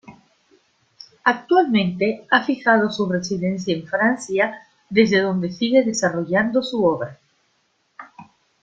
[1.23, 7.19] Actualmente ha fijado su residencia en Francia, desde donde sigue desarrollando su obra.